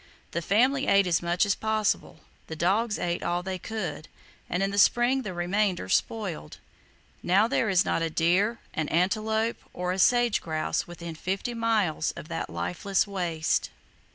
[0.31, 4.07] The family ate as much as possible, the dogs ate all they could,
[4.49, 6.57] and in the spring the remainder spoiled.
[7.21, 12.13] Now there is not a deer, an antelope, or a sage grouse within fifty miles
[12.13, 13.69] of that lifeless waste.